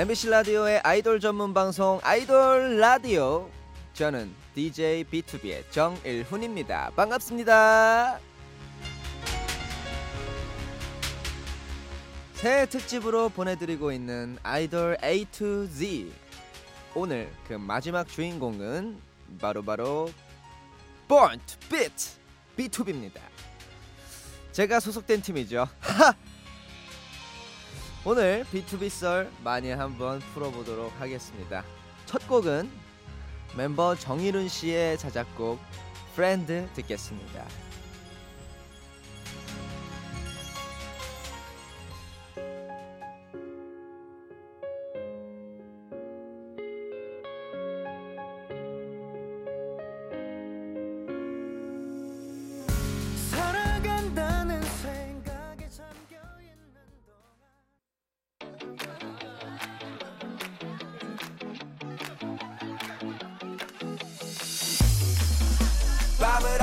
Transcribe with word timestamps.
MBC 0.00 0.30
라디오의 0.30 0.80
아이돌 0.82 1.20
전문 1.20 1.52
방송 1.52 2.00
아이돌 2.02 2.78
라디오. 2.78 3.50
저는 3.92 4.34
DJ 4.54 5.04
B2B의 5.04 5.70
정일훈입니다. 5.70 6.92
반갑습니다. 6.96 8.18
새 12.32 12.64
특집으로 12.64 13.28
보내드리고 13.28 13.92
있는 13.92 14.38
아이돌 14.42 14.96
A 15.04 15.26
to 15.26 15.68
Z. 15.68 16.10
오늘 16.94 17.30
그 17.46 17.52
마지막 17.52 18.08
주인공은 18.08 18.98
바로바로 19.38 20.10
to 21.08 21.28
Beat 21.68 22.16
B2B입니다. 22.56 23.20
제가 24.52 24.80
소속된 24.80 25.20
팀이죠. 25.20 25.68
오늘 28.02 28.46
B2B 28.50 28.88
썰 28.88 29.30
많이 29.44 29.70
한번 29.70 30.20
풀어보도록 30.32 30.98
하겠습니다. 30.98 31.62
첫 32.06 32.26
곡은 32.26 32.70
멤버 33.54 33.94
정일훈 33.94 34.48
씨의 34.48 34.96
자작곡 34.96 35.58
Friend 36.14 36.72
듣겠습니다. 36.72 37.46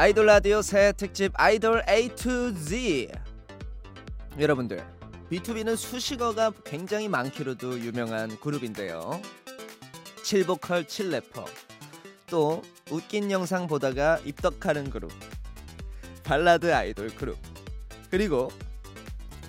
아이돌 0.00 0.26
라디오 0.26 0.62
새 0.62 0.92
특집 0.92 1.32
아이돌 1.34 1.82
A 1.88 2.08
to 2.14 2.54
Z. 2.54 3.08
여러분들, 4.38 4.80
B2B는 5.28 5.76
수식어가 5.76 6.52
굉장히 6.64 7.08
많기로도 7.08 7.80
유명한 7.80 8.38
그룹인데요. 8.38 9.20
7보컬 10.22 10.86
7래퍼. 10.86 11.44
또 12.28 12.62
웃긴 12.92 13.32
영상 13.32 13.66
보다가 13.66 14.20
입덕하는 14.24 14.88
그룹. 14.88 15.10
발라드 16.22 16.72
아이돌 16.72 17.08
그룹. 17.16 17.36
그리고 18.08 18.52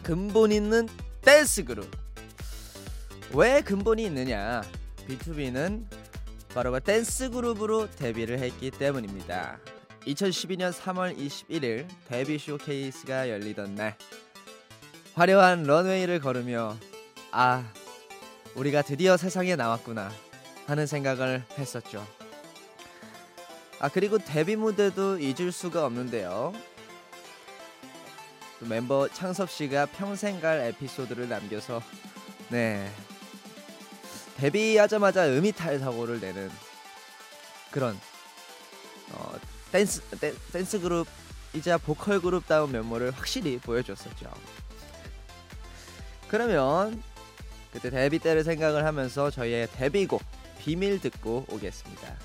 근본 0.02 0.52
있는 0.52 0.90
댄스 1.22 1.64
그룹. 1.64 1.88
왜 3.36 3.62
근본이 3.62 4.04
있느냐? 4.06 4.64
B2B는 5.08 5.86
바로 6.56 6.72
그 6.72 6.80
댄스 6.80 7.30
그룹으로 7.30 7.88
데뷔를 7.92 8.40
했기 8.40 8.72
때문입니다. 8.72 9.60
2012년 10.10 10.74
3월 10.74 11.16
21일 11.18 11.88
데뷔 12.08 12.40
쇼케이스가 12.40 13.30
열리던 13.30 13.76
날 13.76 13.96
화려한 15.14 15.64
런웨이를 15.64 16.20
걸으며 16.20 16.76
아 17.32 17.72
우리가 18.56 18.82
드디어 18.82 19.18
세상에 19.18 19.56
나왔구나 19.56 20.12
하는 20.66 20.88
생각을 20.88 21.44
했었죠. 21.58 22.06
아 23.80 23.90
그리고 23.90 24.18
데뷔 24.18 24.56
무대도 24.56 25.20
잊을 25.20 25.52
수가 25.52 25.86
없는데요. 25.86 26.54
또 28.60 28.66
멤버 28.66 29.08
창섭 29.10 29.50
씨가 29.52 29.86
평생 29.88 30.42
갈 30.42 30.60
에피소드를 30.60 31.30
남겨서 31.30 31.82
네 32.50 32.90
데뷔하자마자 34.38 35.28
음이탈 35.28 35.80
사고를 35.80 36.20
내는 36.20 36.50
그런 37.72 37.96
어, 37.96 38.09
댄스 39.72 40.02
댄, 40.20 40.36
댄스 40.52 40.80
그룹이자 40.80 41.78
보컬 41.80 42.20
그룹다운 42.20 42.72
면모를 42.72 43.12
확실히 43.12 43.58
보여줬었죠. 43.60 44.32
그러면 46.28 47.02
그때 47.72 47.90
데뷔 47.90 48.20
때를 48.20 48.44
생각을 48.44 48.86
하면서 48.86 49.30
저희의 49.30 49.68
데뷔곡 49.74 50.24
비밀 50.60 51.00
듣고 51.00 51.46
오겠습니다. 51.50 52.16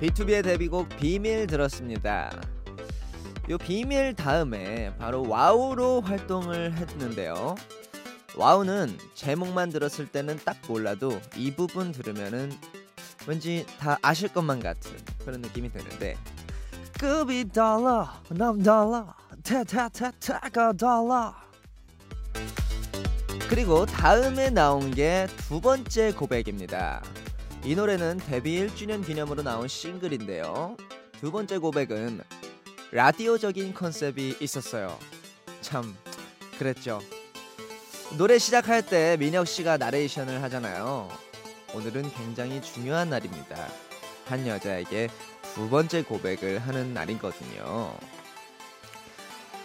B2B의 0.00 0.44
데뷔곡 0.44 0.88
비밀 0.96 1.46
들었습니다. 1.46 2.30
요 3.50 3.58
비밀 3.58 4.14
다음에 4.14 4.94
바로 4.98 5.26
와우로 5.28 6.02
활동을 6.02 6.74
했는데요. 6.74 7.56
와우는 8.36 8.96
제목만 9.14 9.70
들었을 9.70 10.06
때는 10.06 10.38
딱 10.44 10.56
몰라도 10.68 11.20
이 11.36 11.50
부분 11.52 11.90
들으면은 11.90 12.52
왠지 13.26 13.66
다 13.78 13.98
아실 14.02 14.28
것만 14.28 14.60
같은 14.60 14.92
그런 15.24 15.40
느낌이 15.40 15.72
드는데 15.72 16.16
급이 16.98 17.48
달라 17.48 18.22
남 18.28 18.62
달라 18.62 19.14
타타타타가 19.42 20.72
달라 20.74 21.34
그리고 23.48 23.86
다음에 23.86 24.50
나온 24.50 24.90
게 24.92 25.26
두 25.48 25.60
번째 25.60 26.12
고백입니다. 26.12 27.02
이 27.64 27.74
노래는 27.74 28.18
데뷔 28.18 28.66
1주년 28.66 29.04
기념으로 29.04 29.42
나온 29.42 29.68
싱글인데요. 29.68 30.76
두 31.20 31.30
번째 31.32 31.58
고백은 31.58 32.20
라디오적인 32.92 33.74
컨셉이 33.74 34.36
있었어요. 34.40 34.98
참 35.60 35.94
그랬죠. 36.58 37.00
노래 38.16 38.38
시작할 38.38 38.86
때 38.86 39.16
민혁 39.18 39.46
씨가 39.46 39.76
나레이션을 39.76 40.42
하잖아요. 40.44 41.08
오늘은 41.74 42.10
굉장히 42.12 42.62
중요한 42.62 43.10
날입니다. 43.10 43.68
한 44.24 44.46
여자에게 44.46 45.08
두 45.54 45.68
번째 45.68 46.02
고백을 46.02 46.60
하는 46.60 46.94
날이거든요. 46.94 47.92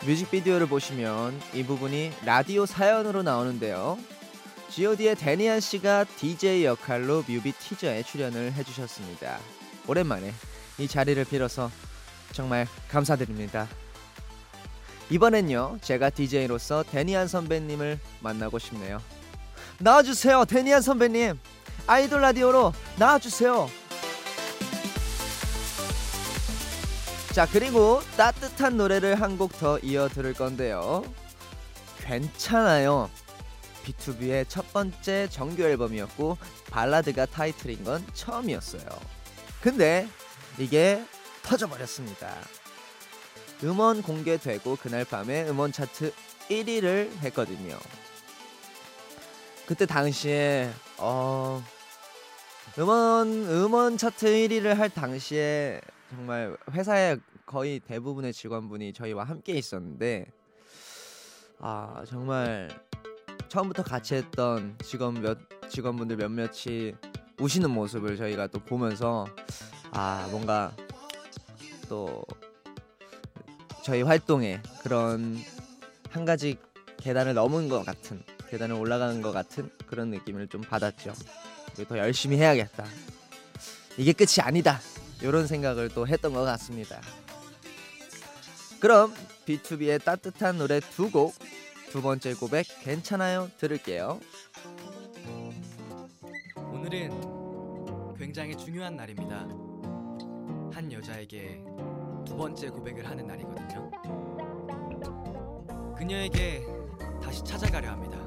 뮤직비디오를 0.06 0.68
보시면 0.68 1.40
이 1.54 1.63
부분이 1.63 2.12
라디오 2.25 2.66
사연으로 2.66 3.24
나오는데요. 3.24 3.98
G.O.D의 4.74 5.16
데니안 5.16 5.60
씨가 5.60 6.04
DJ 6.18 6.66
역할로 6.66 7.24
뮤비 7.28 7.52
티저에 7.52 8.02
출연을 8.02 8.54
해주셨습니다. 8.54 9.38
오랜만에 9.88 10.34
이 10.80 10.88
자리를 10.88 11.24
빌어서 11.25 11.70
정말 12.31 12.68
감사드립니다. 12.90 13.68
이번엔요, 15.12 15.78
제가 15.81 16.10
DJ로서 16.10 16.84
데니안 16.90 17.28
선배님을 17.28 18.00
만나고 18.22 18.58
싶네요. 18.58 19.00
나와주세요, 19.78 20.46
데니안 20.46 20.81
선배님. 20.81 21.40
아이돌 21.86 22.22
라디오로 22.22 22.74
나와주세요. 22.98 23.69
자, 27.31 27.46
그리고 27.52 28.02
따뜻한 28.18 28.78
노래를 28.78 29.22
한 29.22 29.38
곡 29.38 29.60
더 29.60 29.78
이어 29.80 30.08
들을 30.08 30.34
건데요. 30.34 31.04
괜찮아요. 32.00 33.10
B2B의 33.83 34.45
첫 34.47 34.71
번째 34.74 35.27
정규 35.30 35.63
앨범이었고 35.63 36.38
발라드가 36.69 37.25
타이틀인 37.25 37.83
건 37.83 38.06
처음이었어요. 38.13 38.85
근데 39.62 40.07
이게 40.57 41.03
터져버렸습니다. 41.44 42.35
음원 43.63 44.01
공개되고 44.01 44.75
그날 44.77 45.06
밤에 45.06 45.47
음원 45.47 45.71
차트 45.71 46.13
1위를 46.50 47.09
했거든요. 47.19 47.77
그때 49.65 49.85
당시에 49.85 50.69
어 50.97 51.63
음원 52.77 53.30
음원 53.50 53.97
차트 53.97 54.25
1위를 54.25 54.75
할 54.75 54.89
당시에 54.89 55.80
정말 56.09 56.57
회사의 56.71 57.19
거의 57.45 57.80
대부분의 57.80 58.33
직원분이 58.33 58.94
저희와 58.94 59.24
함께 59.24 59.53
있었는데 59.53 60.25
아 61.59 62.03
정말 62.07 62.69
처음부터 63.50 63.84
같이 63.84 64.16
했던 64.16 64.75
직원 64.84 65.22
몇 65.22 65.38
직원분들 65.69 66.18
몇몇이 66.18 66.94
우시는 67.40 67.69
모습을 67.69 68.18
저희가 68.18 68.48
또 68.48 68.60
보면서 68.60 69.25
아 69.92 70.28
뭔가 70.31 70.72
또 71.90 72.24
저희 73.84 74.01
활동에 74.01 74.62
그런 74.81 75.38
한 76.10 76.25
가지 76.25 76.57
계단을 76.98 77.34
넘은 77.34 77.69
것 77.69 77.84
같은 77.84 78.24
계단을 78.50 78.75
올라가는 78.75 79.22
것 79.22 79.31
같은 79.31 79.69
그런 79.88 80.10
느낌을 80.10 80.48
좀 80.48 80.62
받았죠. 80.62 81.13
더 81.88 81.98
열심히 81.98 82.38
해야겠다. 82.38 82.86
이게 83.98 84.13
끝이 84.13 84.42
아니다. 84.42 84.80
이런 85.22 85.48
생각을 85.48 85.90
또 85.90 86.07
했던 86.07 86.34
것 86.34 86.44
같습니다. 86.44 87.01
그럼 88.80 89.13
B2B의 89.45 90.04
따뜻한 90.04 90.57
노래 90.57 90.80
두 90.80 91.10
곡, 91.10 91.34
두 91.94 92.01
번째 92.01 92.34
고백 92.34 92.66
괜찮아요? 92.81 93.51
들을게요. 93.60 94.19
오늘은 96.74 98.16
굉장히 98.18 98.57
중요한 98.57 98.95
날입니다. 98.95 99.42
한 100.74 100.92
여자에게 100.92 101.63
두 102.25 102.36
번째 102.36 102.69
고백을 102.69 103.07
하는 103.07 103.28
날이거든요. 103.28 103.92
그녀에게 105.95 106.66
다시 107.22 107.44
찾아가려 107.44 107.92
합니다. 107.92 108.18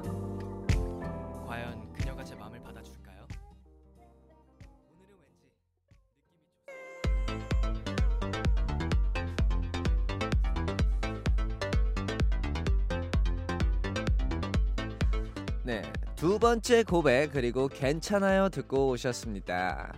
두 16.17 16.39
번째 16.39 16.81
고백 16.81 17.31
그리고 17.31 17.67
괜찮아요 17.67 18.49
듣고 18.49 18.89
오셨습니다. 18.89 19.93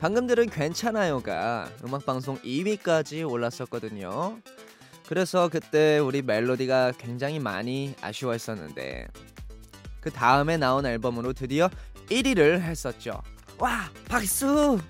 방금 0.00 0.26
들은 0.26 0.50
괜찮아요가 0.50 1.70
음악 1.84 2.04
방송 2.04 2.36
2위까지 2.40 3.30
올랐었거든요. 3.30 4.40
그래서 5.06 5.48
그때 5.48 5.98
우리 5.98 6.22
멜로디가 6.22 6.94
굉장히 6.98 7.38
많이 7.38 7.94
아쉬워했었는데 8.00 9.06
그 10.00 10.10
다음에 10.10 10.56
나온 10.56 10.86
앨범으로 10.86 11.32
드디어 11.32 11.70
1위를 12.10 12.60
했었죠. 12.60 13.22
와, 13.56 13.88
박수! 14.08 14.80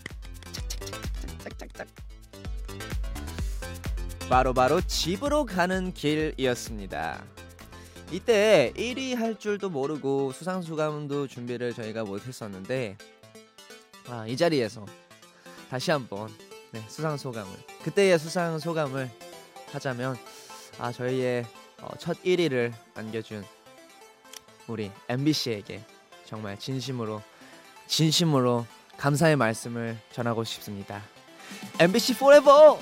바로바로 4.31 4.81
집으로 4.81 5.45
가는 5.45 5.93
길이었습니다. 5.93 7.34
이때 8.15 8.73
1위 8.77 9.17
할 9.17 9.37
줄도 9.37 9.71
모르고 9.71 10.31
수상 10.31 10.63
소감도 10.63 11.27
준비를 11.27 11.75
저희가 11.75 12.05
못했었는데 12.05 12.97
아, 14.09 14.25
이 14.29 14.37
자리에서 14.37 14.87
다시 15.69 15.91
한번 15.91 16.29
네, 16.71 16.81
수상 16.87 17.17
소감을 17.17 17.51
그때의 17.83 18.21
수상 18.21 18.61
소감을 18.61 19.11
하자면 19.73 20.17
아 20.79 20.93
저희의 20.93 21.45
어, 21.83 21.89
첫 21.99 22.23
1위를 22.23 22.73
안겨준 22.95 23.45
우리 24.69 24.93
MBC에게 25.09 25.83
정말 26.25 26.57
진심으로 26.57 27.21
진심으로 27.89 28.65
감사의 28.97 29.35
말씀을 29.35 29.99
전하고 30.13 30.45
싶습니다. 30.45 31.03
MBC 31.81 32.13
Forever! 32.13 32.79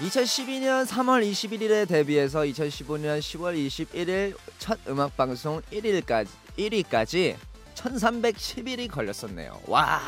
2012년 0.00 0.86
3월 0.86 1.30
21일에 1.30 1.86
데뷔해서 1.86 2.40
2015년 2.40 3.18
10월 3.18 3.54
21일 3.54 4.34
첫 4.58 4.78
음악 4.88 5.14
방송 5.14 5.60
1일까지 5.70 6.28
1위까지 6.56 7.36
1310일이 7.74 8.90
걸렸었네요. 8.90 9.60
와 9.66 10.00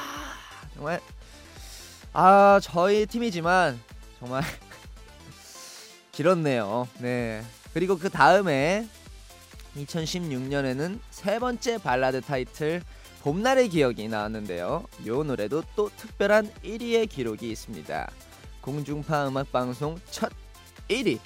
정말 0.75 0.99
아 2.15 2.59
저희 2.63 3.05
팀이지만 3.05 3.79
정말 4.19 4.43
길었네요. 6.13 6.89
네 6.99 7.45
그리고 7.75 7.99
그 7.99 8.09
다음에 8.09 8.89
2016년에는 9.77 11.01
세 11.11 11.39
번째 11.39 11.77
발라드 11.77 12.23
타이틀 12.23 12.83
봄날의 13.21 13.69
기억이 13.69 14.09
나왔는데요. 14.09 14.87
이 15.05 15.09
노래도 15.11 15.63
또 15.77 15.91
특별한 15.99 16.51
1위의 16.65 17.11
기록이 17.11 17.51
있습니다. 17.51 18.11
공중파 18.63 19.29
음악 19.29 19.53
방송 19.53 20.01
첫 20.11 20.33
1위 20.89 21.19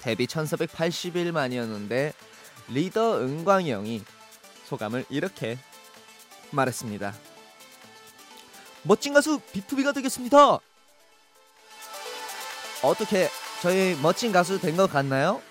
데뷔 0.00 0.26
1480일 0.26 1.32
만이었는데 1.32 2.12
리더 2.68 3.20
은광이 3.20 3.70
형이 3.70 4.02
소감을 4.64 5.04
이렇게 5.10 5.58
말했습니다. 6.52 7.12
멋진 8.84 9.12
가수 9.12 9.40
B2B가 9.52 9.92
되겠습니다. 9.94 10.58
어떻게 12.82 13.28
저희 13.60 13.94
멋진 14.00 14.32
가수 14.32 14.58
된 14.58 14.76
것 14.76 14.90
같나요? 14.90 15.42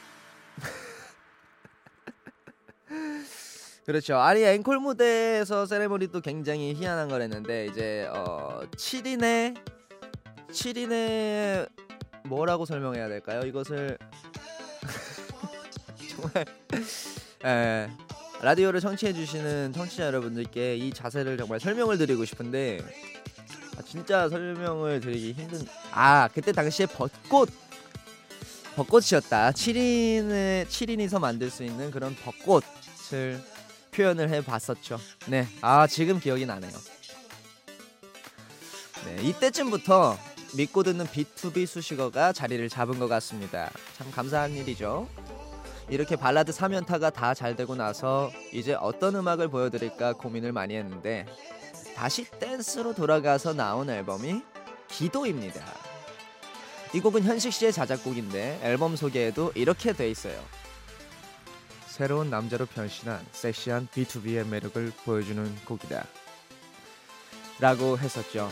그렇죠. 3.85 4.17
아니 4.17 4.43
앵콜 4.43 4.79
무대에서 4.79 5.65
세레모니도 5.65 6.21
굉장히 6.21 6.73
희한한 6.73 7.09
걸 7.09 7.21
했는데 7.21 7.67
이제 7.67 8.09
어 8.13 8.61
7인의 8.71 9.78
7인의 10.51 11.69
뭐라고 12.25 12.65
설명해야 12.65 13.07
될까요? 13.07 13.41
이것을 13.45 13.97
정말 16.09 16.45
에, 17.45 17.89
라디오를 18.41 18.79
청취해 18.79 19.13
주시는 19.13 19.73
청취자 19.73 20.05
여러분들께 20.05 20.75
이 20.77 20.93
자세를 20.93 21.37
정말 21.37 21.59
설명을 21.59 21.97
드리고 21.97 22.25
싶은데 22.25 22.79
아, 23.77 23.81
진짜 23.81 24.29
설명을 24.29 24.99
드리기 25.01 25.33
힘든 25.33 25.65
아 25.91 26.27
그때 26.33 26.51
당시에 26.51 26.85
벚꽃 26.85 27.49
벚꽃이었다. 28.75 29.51
7인의 29.51 30.65
7인이서 30.67 31.19
만들 31.19 31.49
수 31.49 31.63
있는 31.63 31.91
그런 31.91 32.15
벚꽃을 32.15 33.41
표현을 33.91 34.29
해 34.29 34.41
봤었죠. 34.41 34.97
네아 35.27 35.87
지금 35.87 36.19
기억이 36.19 36.45
나네요. 36.45 36.71
네 39.05 39.23
이때쯤부터 39.23 40.17
믿고 40.55 40.83
듣는 40.83 41.05
B2B 41.05 41.65
수식어가 41.65 42.33
자리를 42.33 42.67
잡은 42.69 42.99
것 42.99 43.07
같습니다 43.07 43.69
참 43.97 44.11
감사한 44.11 44.51
일이죠 44.53 45.07
이렇게 45.89 46.15
발라드 46.15 46.51
3연타가 46.51 47.11
다 47.13 47.33
잘 47.33 47.55
되고 47.55 47.75
나서 47.75 48.31
이제 48.51 48.73
어떤 48.73 49.15
음악을 49.15 49.47
보여드릴까 49.49 50.13
고민을 50.13 50.51
많이 50.51 50.75
했는데 50.75 51.25
다시 51.95 52.25
댄스로 52.39 52.93
돌아가서 52.93 53.53
나온 53.53 53.89
앨범이 53.89 54.41
기도입니다. 54.87 55.65
이 56.93 56.99
곡은 56.99 57.23
현식 57.23 57.51
씨의 57.53 57.73
자작곡인데 57.73 58.61
앨범 58.63 58.95
소개에도 58.95 59.51
이렇게 59.55 59.93
돼 59.93 60.09
있어요. 60.09 60.39
새로운 61.87 62.29
남자로 62.29 62.65
변신한 62.67 63.25
섹시한 63.31 63.87
B2B의 63.93 64.45
매력을 64.47 64.91
보여주는 65.05 65.55
곡이다. 65.65 66.05
라고 67.59 67.97
했었죠. 67.97 68.49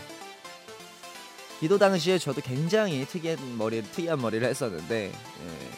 기도 1.59 1.77
당시에 1.77 2.19
저도 2.19 2.41
굉장히 2.41 3.05
특이한 3.05 3.57
머리 3.57 3.81
특이한 3.81 4.21
머리를 4.21 4.47
했었는데 4.47 5.11
예. 5.11 5.77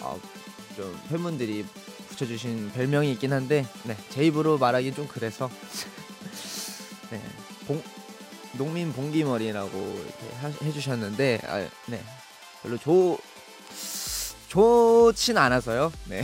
어, 0.00 0.18
좀 0.76 0.98
팬분들이 1.08 1.66
붙여주신 2.08 2.72
별명이 2.72 3.12
있긴 3.12 3.32
한데 3.32 3.66
네, 3.84 3.96
제 4.08 4.24
입으로 4.24 4.56
말하기 4.58 4.94
좀 4.94 5.06
그래서 5.06 5.50
네, 7.10 7.22
봉, 7.66 7.82
농민 8.52 8.92
봉기머리라고 8.92 9.70
이렇게 9.70 10.36
하, 10.40 10.48
해주셨는데 10.64 11.40
아, 11.44 11.68
네, 11.86 12.02
별로 12.62 12.78
좋 12.78 13.18
좋진 14.48 15.38
않아서요. 15.38 15.92
네. 16.06 16.22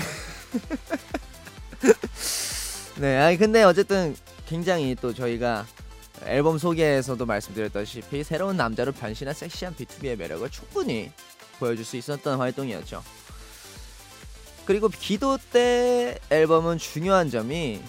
네, 2.99 3.19
아니 3.19 3.37
근데 3.37 3.63
어쨌든 3.63 4.17
굉장히 4.49 4.97
또 4.97 5.15
저희가 5.15 5.65
앨범 6.25 6.59
소개에서도 6.59 7.25
말씀드렸다시피 7.25 8.25
새로운 8.25 8.57
남자로 8.57 8.93
변신한 8.93 9.35
섹시한 9.35 9.75
B2B의 9.77 10.17
매력을 10.17 10.49
충분히 10.51 11.11
보여줄 11.59 11.85
수 11.85 11.97
있었던 11.97 12.39
활동이었죠. 12.39 13.03
그리고 14.65 14.89
기도 14.89 15.39
때 15.53 16.19
앨범은 16.31 16.79
중요한 16.79 17.31
점이 17.31 17.81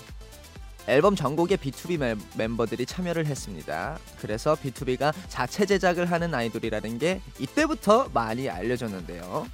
앨범 0.87 1.15
전곡에 1.15 1.57
B2B 1.57 1.97
멤- 1.97 2.21
멤버들이 2.35 2.85
참여를 2.85 3.25
했습니다. 3.25 3.97
그래서 4.21 4.55
B2B가 4.55 5.13
자체 5.27 5.65
제작을 5.65 6.11
하는 6.11 6.33
아이돌이라는 6.33 6.99
게 6.99 7.21
이때부터 7.39 8.09
많이 8.13 8.49
알려졌는데요. 8.49 9.47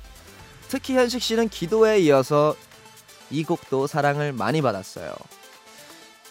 특히 0.68 0.96
현식 0.96 1.22
씨는 1.22 1.50
기도에 1.50 2.00
이어서 2.01 2.56
이 3.32 3.44
곡도 3.44 3.88
사랑을 3.88 4.32
많이 4.34 4.62
받았어요. 4.62 5.13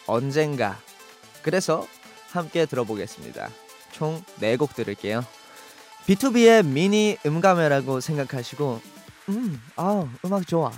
언젠가. 0.07 0.79
그래서 1.43 1.87
함께 2.33 2.67
들어보겠습니다. 2.67 3.51
총 3.93 4.23
4곡 4.41 4.75
들을게요. 4.75 5.25
B2B의 6.07 6.67
미니 6.67 7.17
음감회라고 7.25 8.01
생각하시고 8.01 8.81
음, 9.29 9.62
아, 9.77 10.05
음악 10.25 10.47
좋아. 10.47 10.73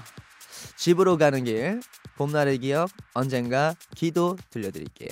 집으로 0.76 1.16
가는 1.16 1.44
길, 1.44 1.80
봄날의 2.16 2.58
기억, 2.58 2.90
언젠가 3.14 3.74
기도 3.94 4.36
들려드릴게요. 4.50 5.10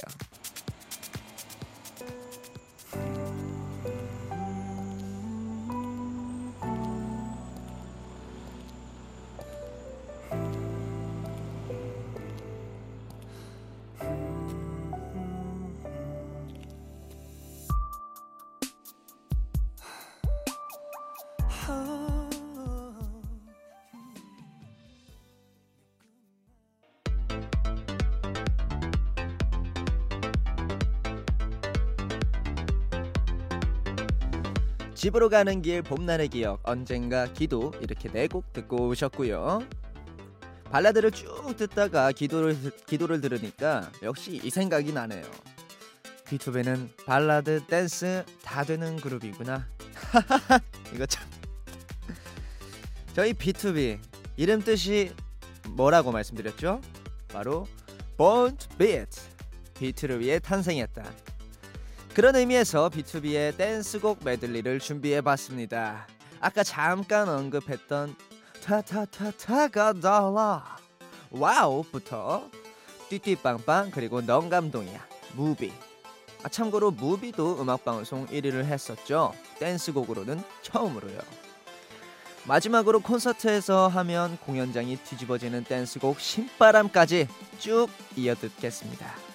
집으로 35.03 35.29
가는 35.29 35.63
길, 35.63 35.83
봄날의 35.83 36.29
기억, 36.29 36.61
언젠가 36.63 37.27
기도 37.33 37.73
이렇게 37.81 38.09
네 38.09 38.29
곡 38.29 38.53
듣고 38.53 38.87
오셨고요. 38.87 39.67
발라드를 40.71 41.11
쭉 41.11 41.57
듣다가 41.57 42.13
기도를 42.13 42.55
듣- 42.63 42.87
기도를 42.87 43.21
들으니까 43.21 43.91
역시 44.05 44.41
이 44.45 44.49
생각이 44.49 44.93
나네요. 44.93 45.25
B2B는 46.27 46.91
발라드, 47.05 47.67
댄스 47.67 48.25
다 48.45 48.63
되는 48.63 48.95
그룹이구나. 48.95 49.67
이거 50.95 51.05
참. 51.07 51.29
저희 53.13 53.33
B2B 53.33 53.99
이름 54.37 54.63
뜻이 54.63 55.13
뭐라고 55.71 56.13
말씀드렸죠? 56.13 56.81
바로 57.27 57.67
Born 58.17 58.57
to 58.57 58.69
Beat. 58.79 59.21
비트를 59.81 60.21
위해 60.21 60.39
탄생했다. 60.39 61.03
그런 62.15 62.37
의미에서 62.37 62.91
B2B의 62.91 63.57
댄스곡 63.57 64.19
메들리를 64.23 64.79
준비해봤습니다. 64.81 66.07
아까 66.41 66.63
잠깐 66.63 67.27
언급했던 67.27 68.15
타타타타가 68.63 69.95
달라 69.95 70.77
WOW부터 71.31 72.51
뛰뛰빵빵 73.09 73.93
그리고 73.93 74.21
넌 74.21 74.51
감동이야. 74.51 75.07
MOVIE. 75.35 75.73
아 76.43 76.51
참고로 76.51 76.91
MOVIE도 76.91 77.63
음악방송 77.63 78.27
1위를 78.27 78.65
했었죠. 78.65 79.33
댄스곡으로는 79.59 80.43
처음으로요. 80.61 81.19
마지막으로 82.45 83.01
콘서트에서 83.01 83.89
하면 83.89 84.37
공연장이 84.39 84.97
뒤집어지는 84.97 85.65
댄스곡 85.65 86.21
신바람까지 86.21 87.29
쭉 87.59 87.89
이어 88.17 88.35
듣겠습니다 88.35 89.32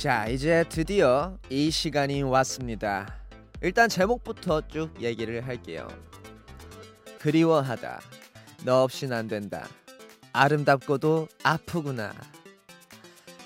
자, 0.00 0.26
이제 0.28 0.64
드디어 0.70 1.36
이 1.50 1.70
시간이 1.70 2.22
왔습니다. 2.22 3.18
일단 3.60 3.86
제목부터 3.86 4.66
쭉 4.66 4.90
얘기를 4.98 5.46
할게요. 5.46 5.86
그리워하다. 7.18 8.00
너 8.64 8.82
없인 8.82 9.12
안 9.12 9.28
된다. 9.28 9.68
아름답고도 10.32 11.28
아프구나. 11.42 12.14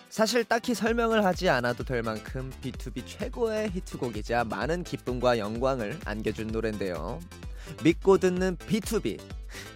사실 0.08 0.44
딱히 0.44 0.76
설명을 0.76 1.24
하지 1.24 1.48
않아도 1.48 1.82
될 1.82 2.02
만큼 2.02 2.52
B2B 2.62 3.02
최고의 3.04 3.72
히트곡이자 3.72 4.44
많은 4.44 4.84
기쁨과 4.84 5.40
영광을 5.40 5.98
안겨준 6.04 6.52
노래인데요. 6.52 7.18
믿고 7.82 8.18
듣는 8.18 8.56
B2B, 8.58 9.20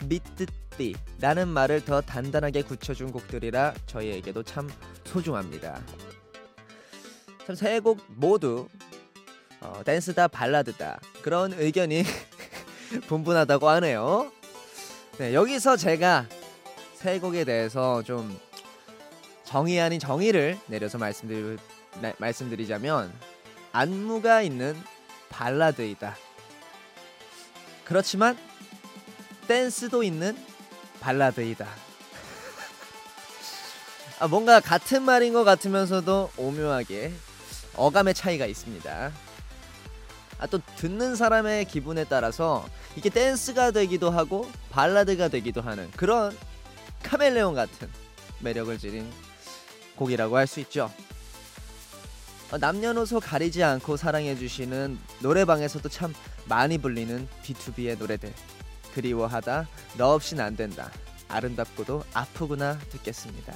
믿듯비 0.09 0.95
라는 1.21 1.49
말을 1.49 1.85
더 1.85 2.01
단단하게 2.01 2.63
굳혀준 2.63 3.11
곡들이라 3.11 3.75
저희에게도 3.87 4.45
참 4.45 4.71
소중합니다. 5.07 5.83
참 7.49 7.57
세 7.57 7.81
곡 7.81 7.99
모두 8.09 8.69
어, 9.61 9.83
댄스다 9.85 10.28
발라드다 10.28 11.00
그런 11.23 11.52
의견이 11.55 12.05
분분하다고 13.09 13.69
하네요. 13.71 14.31
네, 15.19 15.35
여기서 15.35 15.76
제가 15.76 16.26
세 16.95 17.19
곡에 17.19 17.45
대해서 17.45 18.02
좀 18.02 18.38
정의 19.45 19.81
아닌 19.81 19.99
정의를 19.99 20.59
내려서 20.67 20.99
말씀드리, 20.99 21.57
나- 22.02 22.12
말씀드리자면 22.19 23.12
안무가 23.73 24.43
있는 24.43 24.76
발라드이다. 25.31 26.17
그렇지만 27.85 28.37
댄스도 29.49 30.02
있는 30.02 30.37
발라드이다. 31.00 31.67
아, 34.21 34.28
뭔가 34.28 34.61
같은 34.61 35.02
말인 35.02 35.33
것 35.33 35.45
같으면서도 35.45 36.31
오묘하게 36.37 37.12
어감의 37.79 38.15
차이가 38.15 38.47
있습니다. 38.47 39.13
아, 40.41 40.47
또 40.47 40.61
듣는 40.77 41.17
사람의 41.17 41.65
기분에 41.65 42.05
따라서 42.05 42.67
이게 42.97 43.11
댄스가 43.11 43.71
되기도 43.73 44.11
하고 44.11 44.51
발라드가 44.71 45.29
되기도 45.29 45.61
하는 45.63 45.91
그런 45.93 46.37
카멜레온 47.03 47.55
같은 47.55 47.89
매력을 48.41 48.77
지닌 48.79 49.11
곡이라고 49.97 50.37
할 50.37 50.47
수 50.47 50.61
있죠. 50.61 50.91
어, 52.51 52.57
남녀노소 52.59 53.21
가리지 53.21 53.63
않고 53.63 53.97
사랑해주시는 53.97 54.99
노래방에서도 55.21 55.87
참 55.89 56.15
많이 56.47 56.79
불리는 56.79 57.29
B2B의 57.45 57.99
노래들. 57.99 58.33
그리워하다, 58.95 59.69
너 59.99 60.15
없인 60.15 60.41
안 60.41 60.57
된다. 60.57 60.91
아름답고도 61.29 62.05
아프구나 62.15 62.79
듣겠습니다. 62.91 63.53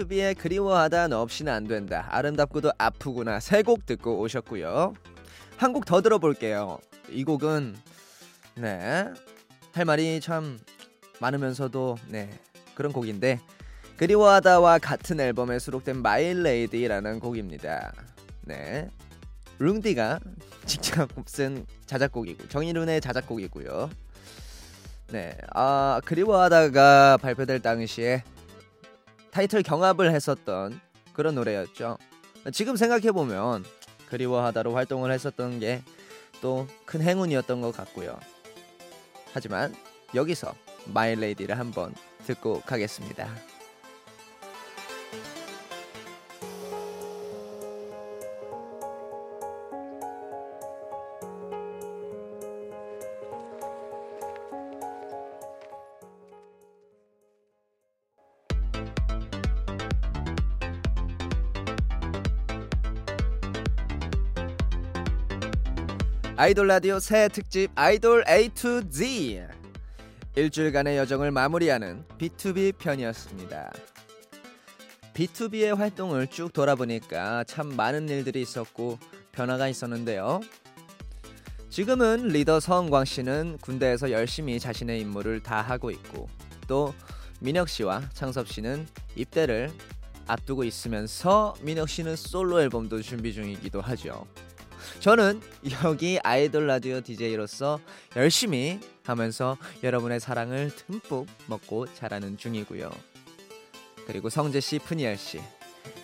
B2B의 0.00 0.36
그리워하다 0.38 1.08
너 1.08 1.20
없이는 1.20 1.52
안 1.52 1.66
된다. 1.66 2.06
아름답고도 2.10 2.72
아프구나. 2.78 3.40
세 3.40 3.62
곡 3.62 3.86
듣고 3.86 4.20
오셨고요. 4.20 4.94
한 5.56 5.72
곡 5.72 5.84
더 5.84 6.00
들어볼게요. 6.00 6.78
이 7.10 7.24
곡은 7.24 7.76
네. 8.56 9.04
할 9.72 9.84
말이 9.84 10.20
참 10.20 10.58
많으면서도 11.20 11.98
네. 12.08 12.30
그런 12.74 12.92
곡인데 12.92 13.40
그리워하다와 13.98 14.78
같은 14.78 15.20
앨범에 15.20 15.58
수록된 15.58 16.00
My 16.00 16.32
Lady라는 16.32 17.20
곡입니다. 17.20 17.92
네. 18.42 18.88
룽디가 19.58 20.20
직접 20.64 21.10
쓴 21.26 21.66
자작곡이고 21.86 22.48
정일훈의 22.48 23.00
자작곡이고요. 23.02 23.90
네. 25.08 25.36
아, 25.54 26.00
그리워하다가 26.04 27.18
발표될 27.18 27.60
당시에 27.60 28.22
타이틀 29.30 29.62
경합을 29.62 30.12
했었던 30.14 30.80
그런 31.12 31.34
노래였죠. 31.34 31.98
지금 32.52 32.76
생각해 32.76 33.12
보면 33.12 33.64
그리워하다로 34.08 34.74
활동을 34.74 35.12
했었던 35.12 35.60
게 35.60 35.82
또 36.40 36.66
큰 36.86 37.02
행운이었던 37.02 37.60
것 37.60 37.72
같고요. 37.72 38.18
하지만 39.32 39.74
여기서 40.14 40.54
마일레이디를 40.86 41.58
한번 41.58 41.94
듣고 42.26 42.60
가겠습니다. 42.62 43.28
아이돌 66.40 66.68
라디오 66.68 66.98
새 66.98 67.28
특집 67.28 67.70
아이돌 67.74 68.24
A 68.26 68.48
to 68.48 68.80
Z 68.88 69.42
일주일간의 70.36 70.96
여정을 70.96 71.32
마무리하는 71.32 72.02
B2B 72.16 72.78
편이었습니다. 72.78 73.70
B2B의 75.12 75.76
활동을 75.76 76.28
쭉 76.28 76.50
돌아보니까 76.50 77.44
참 77.44 77.76
많은 77.76 78.08
일들이 78.08 78.40
있었고 78.40 78.98
변화가 79.32 79.68
있었는데요. 79.68 80.40
지금은 81.68 82.28
리더 82.28 82.58
서은광 82.58 83.04
씨는 83.04 83.58
군대에서 83.60 84.10
열심히 84.10 84.58
자신의 84.58 84.98
임무를 85.02 85.42
다 85.42 85.60
하고 85.60 85.90
있고 85.90 86.30
또 86.66 86.94
민혁 87.40 87.68
씨와 87.68 88.08
창섭 88.14 88.48
씨는 88.48 88.86
입대를 89.14 89.70
앞두고 90.26 90.64
있으면서 90.64 91.54
민혁 91.60 91.90
씨는 91.90 92.16
솔로 92.16 92.62
앨범도 92.62 93.02
준비 93.02 93.34
중이기도 93.34 93.82
하죠. 93.82 94.26
저는 95.00 95.40
여기 95.84 96.18
아이돌 96.22 96.66
라디오 96.66 97.00
DJ로서 97.00 97.80
열심히 98.16 98.80
하면서 99.04 99.56
여러분의 99.82 100.20
사랑을 100.20 100.70
듬뿍 100.74 101.26
먹고 101.46 101.92
자라는 101.94 102.36
중이고요. 102.38 102.90
그리고 104.06 104.28
성재 104.30 104.60
씨, 104.60 104.78
푸니엘 104.78 105.16
씨. 105.16 105.40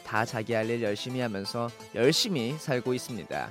다 0.04 0.25
자기 0.25 0.52
할 0.52 0.71
일 0.71 0.83
열심히 0.83 1.21
하면서 1.21 1.68
열심히 1.95 2.56
살고 2.59 2.95
있습니다. 2.95 3.50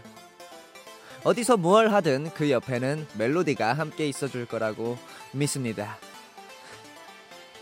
어디서 1.26 1.58
뭘 1.58 1.92
하든 1.92 2.32
그 2.34 2.50
옆에는 2.52 3.08
멜로디가 3.18 3.74
함께 3.74 4.08
있어 4.08 4.28
줄 4.28 4.46
거라고 4.46 4.98
믿습니다. 5.34 5.98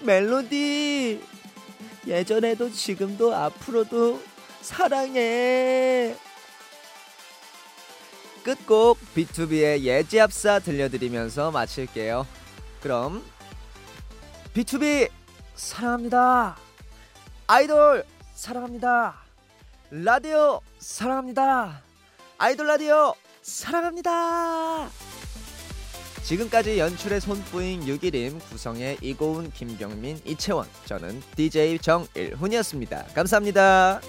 멜로디! 0.01 1.21
예전에도 2.05 2.69
지금도 2.71 3.33
앞으로도 3.33 4.21
사랑해! 4.61 6.15
끝곡 8.43 8.99
B2B의 9.15 9.81
예지합사 9.81 10.59
들려드리면서 10.59 11.51
마칠게요. 11.51 12.27
그럼 12.81 13.23
B2B 14.53 15.09
사랑합니다. 15.55 16.57
아이돌 17.47 18.03
사랑합니다. 18.35 19.15
라디오 19.89 20.61
사랑합니다. 20.79 21.81
아이돌 22.37 22.67
라디오 22.67 23.13
사랑합니다. 23.41 24.89
지금까지 26.23 26.79
연출의 26.79 27.19
손뿌잉 27.19 27.81
6일임 27.81 28.39
구성의 28.49 28.97
이고은 29.01 29.51
김경민 29.51 30.19
이채원 30.25 30.67
저는 30.85 31.21
DJ 31.35 31.79
정일훈이었습니다. 31.79 33.07
감사합니다. 33.13 34.01